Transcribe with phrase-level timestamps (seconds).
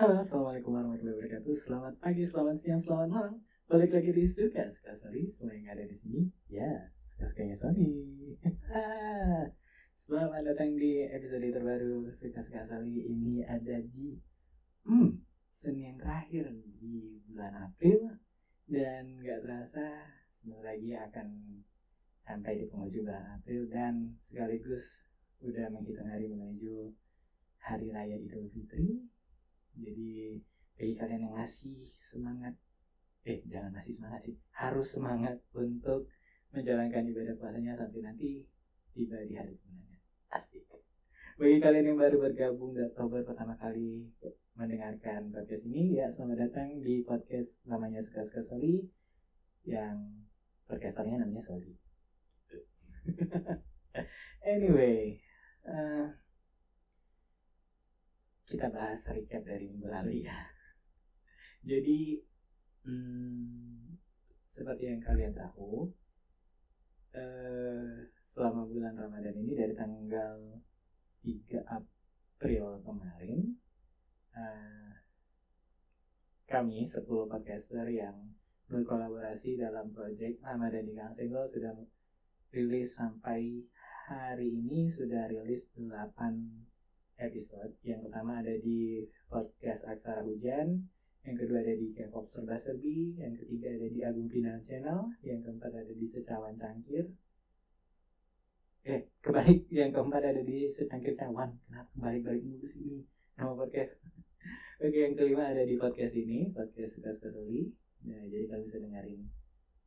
[0.00, 1.60] Halo, Assalamualaikum warahmatullahi wabarakatuh.
[1.60, 3.36] Selamat pagi, selamat siang, selamat malam.
[3.68, 5.28] Balik lagi di Suka Suka Sorry.
[5.28, 7.92] Semua yang ada di sini, ya, Suka Sukanya Sorry.
[10.08, 13.12] Selamat datang di episode terbaru Suka Suka Sorry.
[13.12, 14.16] Ini ada di
[14.88, 15.20] hmm,
[15.52, 16.48] Senin terakhir
[16.80, 18.16] di bulan April.
[18.72, 21.28] Dan gak terasa, sebentar lagi akan
[22.24, 23.68] sampai di penghujung bulan April.
[23.68, 25.12] Dan sekaligus
[25.44, 26.88] udah menghitung hari menuju
[27.68, 29.19] Hari Raya Idul Fitri
[29.76, 30.40] jadi
[30.80, 32.56] bagi kalian yang masih semangat,
[33.28, 36.08] eh jangan masih semangat sih, harus semangat untuk
[36.50, 38.30] menjalankan ibadah puasanya sampai nanti
[38.96, 40.00] tiba di hari kemenangan.
[40.34, 40.66] Asik.
[41.40, 44.12] Bagi kalian yang baru bergabung atau baru pertama kali
[44.58, 48.84] mendengarkan podcast ini, ya selamat datang di podcast namanya Suka Suka Soli
[49.64, 50.20] yang
[50.68, 51.72] podcasternya namanya Soli.
[54.52, 55.16] anyway,
[55.64, 56.12] uh,
[58.50, 60.38] kita bahas recap dari minggu lalu ya.
[61.62, 62.18] Jadi
[62.82, 63.94] hmm,
[64.58, 65.86] seperti yang kalian tahu,
[67.14, 70.58] eh, selama bulan Ramadan ini dari tanggal
[71.22, 73.54] 3 April kemarin,
[74.34, 74.92] eh,
[76.50, 78.34] kami 10 podcaster yang
[78.66, 81.74] berkolaborasi dalam proyek Ramadan di Gang Senggol sudah
[82.50, 83.62] rilis sampai
[84.10, 85.86] hari ini sudah rilis 8
[87.20, 87.76] episode.
[87.84, 90.88] Yang pertama ada di podcast Aksara Hujan,
[91.28, 95.44] yang kedua ada di K-pop Serba Serbi, yang ketiga ada di Agung Pinang Channel, yang
[95.44, 97.12] keempat ada di Secawan Cangkir.
[98.88, 101.52] Eh, kebalik, yang keempat ada di Secangkir Cawan.
[101.68, 103.04] Kenapa kebalik-balik mulu sih
[103.36, 104.00] nama podcast?
[104.84, 107.68] Oke, yang kelima ada di podcast ini, podcast Suka Soli.
[108.08, 109.20] Nah, jadi kalian bisa dengerin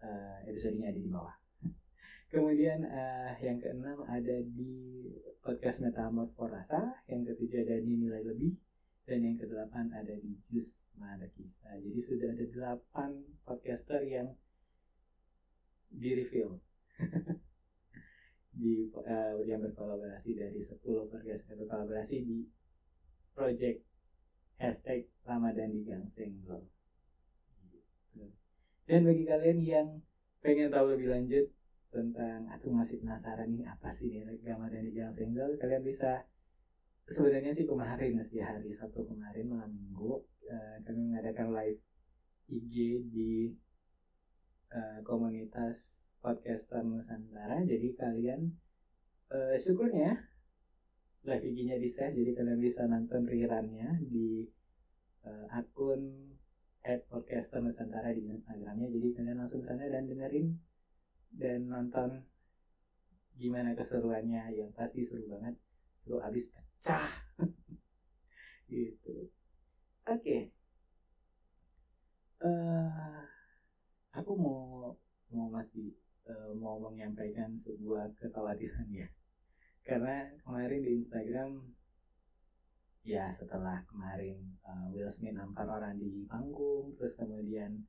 [0.00, 1.36] uh, episodenya ada di bawah.
[2.32, 5.04] Kemudian uh, yang keenam ada di
[5.48, 8.52] podcast Metamorforasa, yang ketujuh ada di Nilai Lebih,
[9.08, 11.72] dan yang kedelapan ada di Jus Mana Kisah.
[11.80, 14.36] Jadi sudah ada delapan podcaster yang
[16.04, 16.60] di reveal
[18.60, 22.44] di uh, yang berkolaborasi dari 10 podcaster berkolaborasi di
[23.32, 23.80] project
[24.60, 26.68] hashtag Ramadan di Gang Senggol.
[27.72, 28.28] Gitu.
[28.84, 29.88] Dan bagi kalian yang
[30.44, 31.48] pengen tahu lebih lanjut
[31.88, 35.52] tentang aku masih penasaran nih apa sih nih gambar dari Jalan Senggol?
[35.56, 36.24] Kalian bisa
[37.08, 40.20] sebenarnya sih kemarin sih hari Sabtu kemarin malam minggu
[40.52, 41.80] uh, kami mengadakan live
[42.48, 42.74] IG
[43.08, 43.32] di
[44.72, 47.64] uh, komunitas podcaster Nusantara.
[47.64, 48.52] Jadi kalian
[49.32, 50.28] uh, syukurnya
[51.24, 54.44] live IG-nya di share jadi kalian bisa nonton rerunnya di
[55.24, 56.36] uh, akun
[56.84, 58.92] at podcaster Nusantara di Instagramnya.
[58.92, 60.67] Jadi kalian langsung sana dan dengerin
[61.34, 62.24] dan nonton
[63.36, 64.52] gimana keseruannya.
[64.54, 65.54] Yang pasti seru banget.
[66.04, 67.08] Seru habis pecah.
[68.68, 69.32] Gitu.
[70.04, 70.20] Oke.
[70.20, 70.40] Okay.
[72.44, 73.20] uh, eh,
[74.12, 74.92] aku mau
[75.32, 75.96] mau masih
[76.28, 79.08] uh, mau menyampaikan sebuah kekhawatiran ya.
[79.84, 81.64] Karena kemarin di Instagram
[83.08, 84.36] ya setelah kemarin
[84.68, 87.88] uh, Will Smith nampar orang di panggung terus kemudian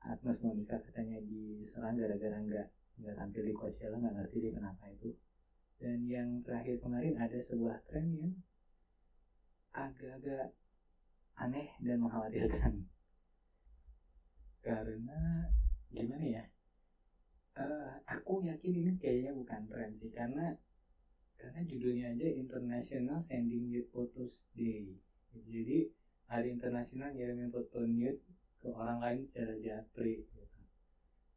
[0.00, 2.68] Agnes Monica katanya diserang gara-gara nggak
[3.00, 5.10] nggak tampil di Coachella nggak ngerti dia kenapa itu.
[5.80, 8.32] Dan yang terakhir kemarin ada sebuah tren yang
[9.72, 10.52] agak-agak
[11.40, 12.84] aneh dan mengkhawatirkan.
[14.66, 15.20] Karena
[15.88, 16.44] gimana ya?
[17.56, 20.54] Uh, aku yakin ini kayaknya bukan tren sih karena
[21.34, 24.96] karena judulnya aja International Sending Nude Photos Day.
[25.34, 25.90] Jadi
[26.30, 28.22] hari internasional ngirimin foto nude
[28.60, 30.62] ke orang lain secara japri gitu.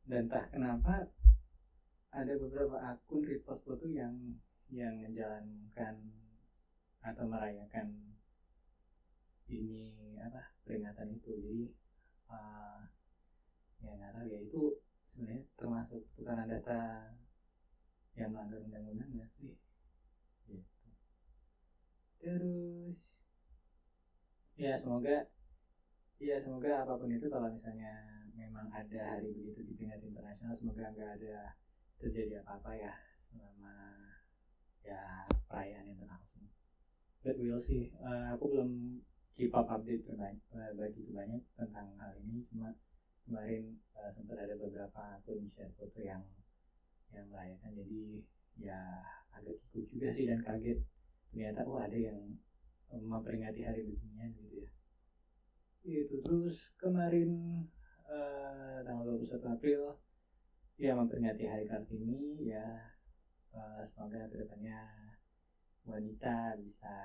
[0.03, 1.07] dan tak kenapa
[2.13, 4.13] ada beberapa akun repost foto yang
[4.69, 5.95] yang menjalankan
[7.03, 8.13] atau merayakan
[9.49, 11.31] ini apa peringatan itu.
[11.35, 11.63] Jadi
[12.31, 12.79] uh,
[13.83, 14.61] ya nggak tahu ya itu
[15.09, 17.11] sebenarnya termasuk tukaran data
[18.15, 19.53] yang melanggar undang-undang nggak sih?
[20.47, 20.89] Gitu.
[22.23, 22.97] Terus
[24.55, 25.32] ya semoga
[26.21, 27.93] Iya semoga apa pun itu kalau misalnya
[28.37, 31.57] memang ada hari begitu di tingkat internasional semoga nggak ada
[32.01, 32.93] terjadi apa-apa ya
[33.31, 33.73] selama
[34.83, 35.01] ya
[35.49, 36.45] perayaan itu langsung.
[37.23, 37.89] But we'll see.
[38.03, 38.99] Uh, aku belum
[39.33, 42.43] keep up update terbanyak, uh, begitu banyak tentang hal ini.
[42.51, 42.75] Cuma
[43.23, 46.21] kemarin uh, sempat ada beberapa akun share foto yang
[47.15, 47.71] yang merayakan.
[47.73, 48.21] Jadi
[48.59, 49.01] ya
[49.33, 50.77] agak ikut juga sih dan kaget
[51.33, 52.37] ternyata oh ada yang
[52.93, 54.69] memperingati hari beginian gitu ya
[55.83, 57.59] itu terus kemarin
[58.07, 59.81] uh, tanggal 21 April
[60.79, 62.63] ya memperingati Hari Kartini ya.
[63.53, 64.81] Uh, semoga ke depannya
[65.85, 66.95] wanita bisa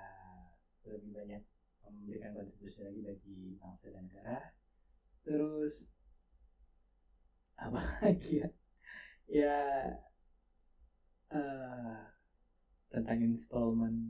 [0.88, 1.42] lebih banyak
[1.84, 4.38] memberikan kontribusi lagi bagi bangsa dan negara.
[5.26, 5.84] Terus
[7.58, 8.48] apa lagi ya?
[9.28, 9.58] Ya
[11.34, 12.08] uh,
[12.88, 14.00] tentang installment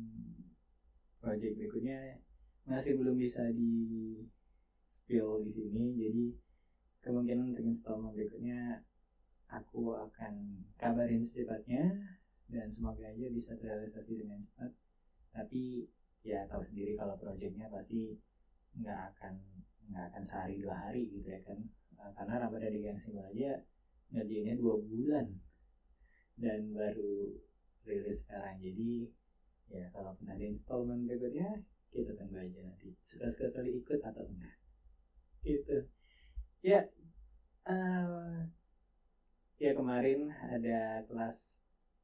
[1.19, 2.23] project berikutnya
[2.69, 3.75] masih belum bisa di
[5.09, 5.97] spill di sini.
[5.97, 6.25] Jadi
[7.01, 8.85] kemungkinan untuk installment berikutnya
[9.49, 11.97] aku akan kabarin secepatnya
[12.53, 14.69] dan semoga aja bisa terrealisasi dengan cepat.
[15.33, 15.89] Tapi
[16.29, 18.21] ya tahu sendiri kalau projectnya pasti
[18.77, 19.41] nggak akan
[19.89, 21.57] nggak akan sehari dua hari gitu ya kan.
[22.13, 23.65] Karena Ramadan di Gang Single aja
[24.13, 25.27] ngerjainnya dua bulan
[26.37, 27.33] dan baru
[27.89, 28.61] rilis sekarang.
[28.61, 29.09] Jadi
[29.73, 31.65] ya kalau pun ada installment berikutnya
[31.97, 32.93] kita tunggu aja nanti.
[33.01, 34.68] Suka-suka sekali ikut atau enggak
[35.49, 35.89] gitu.
[36.61, 36.85] Ya
[37.65, 38.45] uh,
[39.57, 41.57] ya kemarin ada kelas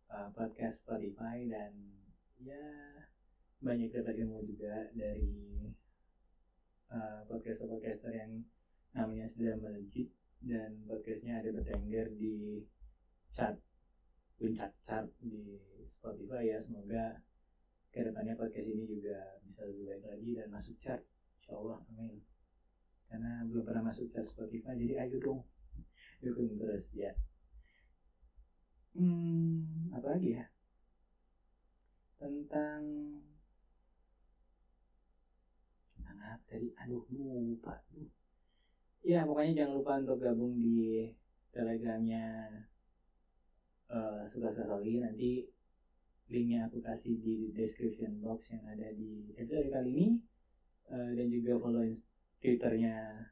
[0.09, 1.73] uh, podcast Spotify dan
[2.41, 2.65] ya
[3.61, 5.69] banyak dapat ilmu juga dari
[6.93, 8.45] uh, podcaster-podcaster yang
[8.97, 10.09] namanya sudah melejit
[10.45, 12.65] dan podcastnya ada bertengger di
[13.33, 13.57] chat
[14.37, 15.61] puncak chart di
[16.01, 16.59] Spotify ya.
[16.65, 17.21] Semoga
[17.95, 21.03] ke depannya podcast ini juga bisa lebih baik lagi dan masuk chart
[21.39, 22.34] Insya Allah amin
[23.09, 25.41] karena belum pernah masuk chart Spotify jadi ayo dong.
[26.25, 27.13] Dukung terus ya.
[28.95, 30.45] Hmm apa lagi ya?
[32.19, 32.83] Tentang
[35.99, 38.11] tentang apa tadi aduh lupa aduh.
[39.05, 41.13] Ya pokoknya jangan lupa untuk gabung di
[41.53, 42.49] telegramnya
[43.93, 45.45] uh, suka sekali nanti
[46.33, 50.09] linknya aku kasih di description box yang ada di episode kali ini.
[50.85, 51.81] Uh, dan juga follow
[52.45, 53.25] twitternya.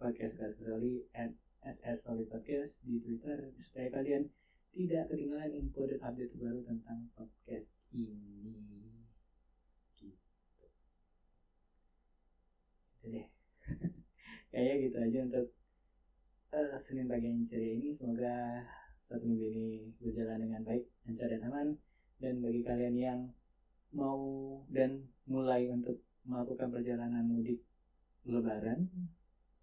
[0.00, 1.36] Podcast sekali at
[1.68, 2.00] ss
[2.32, 3.52] podcast di twitter.
[3.60, 4.24] Supaya kalian
[4.72, 8.48] tidak ketinggalan info dan update terbaru tentang podcast ini.
[10.00, 10.16] Gitu.
[12.88, 13.26] Gitu deh.
[14.48, 15.46] Kayaknya gitu aja untuk
[16.56, 18.00] uh, Senin pagi yang ceria ini.
[18.00, 18.64] Semoga
[19.04, 19.68] satu minggu ini
[20.00, 21.68] berjalan dengan baik, lancar dan aman.
[22.16, 23.20] Dan bagi kalian yang
[23.92, 24.24] mau
[24.72, 27.67] dan mulai untuk melakukan perjalanan mudik
[28.26, 28.88] lebaran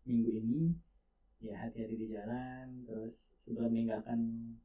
[0.05, 0.61] minggu ini,
[1.41, 4.19] ya hati-hati di jalan, terus sebelum meninggalkan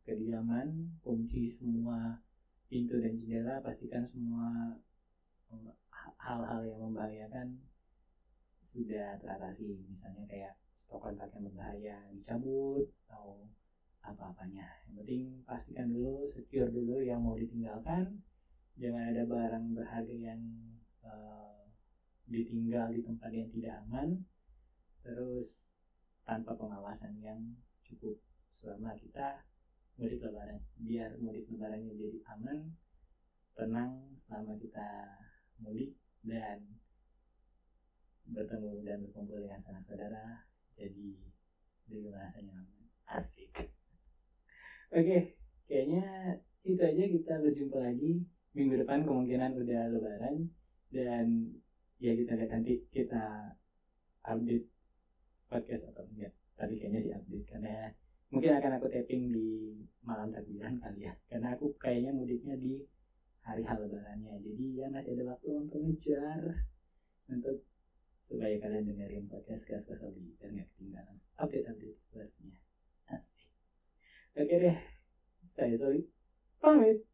[0.04, 2.20] kediaman, kunci semua
[2.70, 4.78] pintu dan jendela, pastikan semua
[6.20, 7.58] hal-hal yang membahayakan
[8.62, 9.82] sudah teratasi.
[9.90, 10.54] Misalnya kayak
[10.86, 13.44] stok kontak yang berbahaya dicabut atau
[14.06, 14.66] apa-apanya.
[14.86, 18.22] Yang penting pastikan dulu secure dulu yang mau ditinggalkan.
[18.80, 20.40] Jangan ada barang berharga yang
[21.04, 21.59] uh,
[22.30, 24.22] ditinggal di tempat yang tidak aman
[25.02, 25.58] terus
[26.22, 27.40] tanpa pengawasan yang
[27.82, 28.14] cukup
[28.62, 29.42] selama kita
[29.98, 32.58] mudik lebaran biar mudik lebarannya jadi aman
[33.58, 34.88] tenang selama kita
[35.58, 36.62] mudik dan
[38.30, 40.46] bertemu dan berkumpul dengan sanak saudara
[40.78, 41.18] jadi
[41.90, 42.80] jadi rasanya aman
[43.18, 43.50] asik.
[44.94, 46.04] Oke, kayaknya
[46.62, 47.04] itu aja.
[47.10, 48.22] Kita berjumpa lagi.
[48.54, 50.50] Minggu depan kemungkinan udah lebaran
[50.90, 51.54] dan
[52.00, 53.54] ya kita lihat nanti kita
[54.24, 54.66] update
[55.46, 56.32] podcast atau enggak.
[56.56, 57.92] Tapi kayaknya di update karena
[58.32, 59.48] mungkin akan aku tapping di
[60.04, 61.14] malam takbiran kali ya.
[61.28, 62.80] Karena aku kayaknya mudiknya di
[63.40, 66.42] hari hal lebarannya jadi ya masih ada waktu untuk ngejar
[67.32, 67.64] untuk
[68.20, 72.58] supaya kalian dengerin podcast kas kasobi dan nggak ketinggalan update update barunya.
[73.10, 73.48] Asik.
[74.38, 74.78] Oke deh,
[75.56, 76.06] saya Zoe
[76.62, 77.09] pamit.